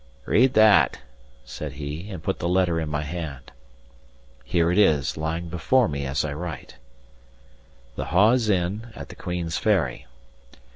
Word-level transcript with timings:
"Read 0.25 0.55
that," 0.55 0.97
said 1.45 1.73
he, 1.73 2.09
and 2.09 2.23
put 2.23 2.39
the 2.39 2.49
letter 2.49 2.79
in 2.79 2.89
my 2.89 3.03
hand. 3.03 3.51
Here 4.43 4.71
it 4.71 4.79
is, 4.79 5.15
lying 5.15 5.47
before 5.47 5.87
me 5.87 6.07
as 6.07 6.25
I 6.25 6.33
write: 6.33 6.77
"The 7.95 8.05
Hawes 8.05 8.49
Inn, 8.49 8.87
at 8.95 9.09
the 9.09 9.15
Queen's 9.15 9.59
Ferry. 9.59 10.07